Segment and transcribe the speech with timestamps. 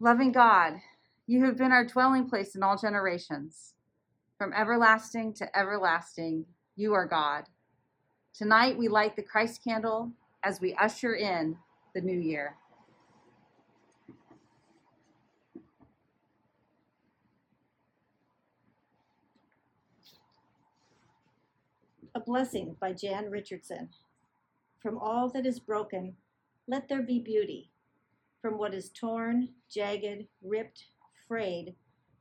[0.00, 0.74] Loving God,
[1.26, 3.74] you have been our dwelling place in all generations.
[4.36, 6.46] From everlasting to everlasting,
[6.76, 7.46] you are God.
[8.32, 10.12] Tonight we light the Christ candle
[10.44, 11.56] as we usher in
[11.96, 12.54] the new year.
[22.14, 23.88] A Blessing by Jan Richardson.
[24.80, 26.14] From all that is broken,
[26.68, 27.72] let there be beauty.
[28.42, 30.84] From what is torn, jagged, ripped,
[31.26, 31.74] frayed,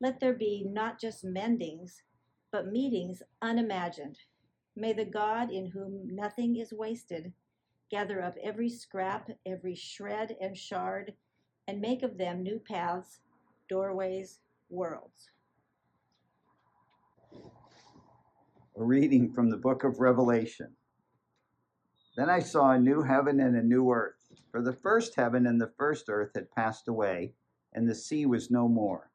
[0.00, 2.02] let there be not just mendings,
[2.50, 4.18] but meetings unimagined.
[4.74, 7.32] May the God in whom nothing is wasted
[7.90, 11.14] gather up every scrap, every shred and shard,
[11.66, 13.20] and make of them new paths,
[13.68, 15.30] doorways, worlds.
[18.76, 20.68] A reading from the book of Revelation.
[22.16, 24.17] Then I saw a new heaven and a new earth,
[24.50, 27.32] for the first heaven and the first earth had passed away,
[27.72, 29.10] and the sea was no more.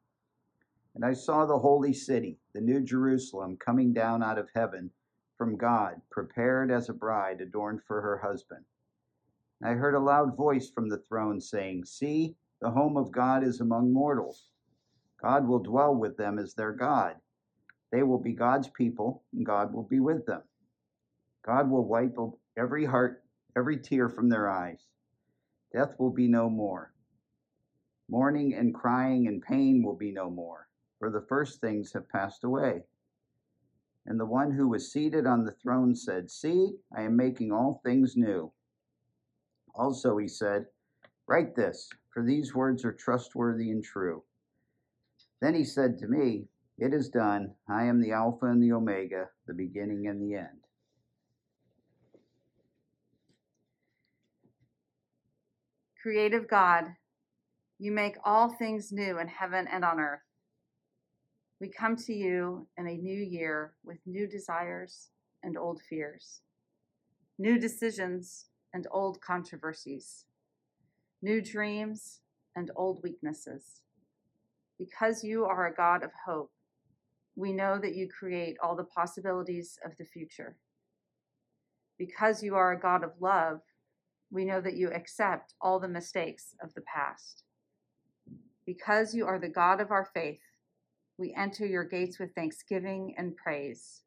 [0.94, 4.90] And I saw the holy city, the new Jerusalem, coming down out of heaven
[5.36, 8.64] from God, prepared as a bride adorned for her husband.
[9.60, 13.42] And I heard a loud voice from the throne saying, See, the home of God
[13.44, 14.48] is among mortals.
[15.20, 17.16] God will dwell with them as their God
[17.94, 20.42] they will be God's people, and God will be with them.
[21.46, 22.16] God will wipe
[22.56, 23.22] every heart,
[23.56, 24.84] every tear from their eyes.
[25.74, 26.94] Death will be no more.
[28.08, 30.68] Mourning and crying and pain will be no more,
[31.00, 32.84] for the first things have passed away.
[34.06, 37.80] And the one who was seated on the throne said, See, I am making all
[37.82, 38.52] things new.
[39.74, 40.66] Also, he said,
[41.26, 44.22] Write this, for these words are trustworthy and true.
[45.40, 46.46] Then he said to me,
[46.78, 47.54] it is done.
[47.68, 50.63] I am the Alpha and the Omega, the beginning and the end.
[56.04, 56.84] Creative God,
[57.78, 60.20] you make all things new in heaven and on earth.
[61.62, 65.08] We come to you in a new year with new desires
[65.42, 66.42] and old fears,
[67.38, 70.26] new decisions and old controversies,
[71.22, 72.20] new dreams
[72.54, 73.80] and old weaknesses.
[74.78, 76.52] Because you are a God of hope,
[77.34, 80.54] we know that you create all the possibilities of the future.
[81.96, 83.62] Because you are a God of love,
[84.34, 87.44] we know that you accept all the mistakes of the past.
[88.66, 90.40] Because you are the God of our faith,
[91.16, 94.02] we enter your gates with thanksgiving and praise.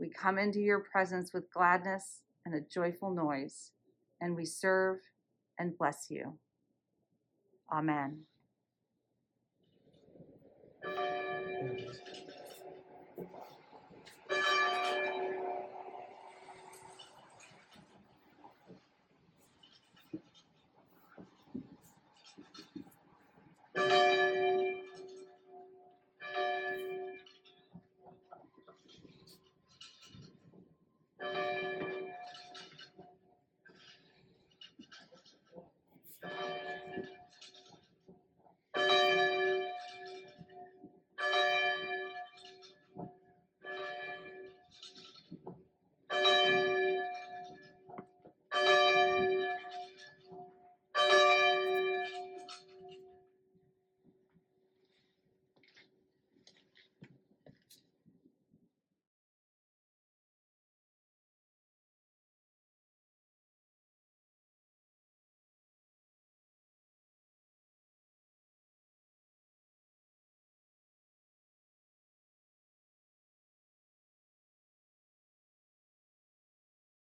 [0.00, 3.72] We come into your presence with gladness and a joyful noise,
[4.22, 5.00] and we serve
[5.58, 6.38] and bless you.
[7.70, 8.22] Amen.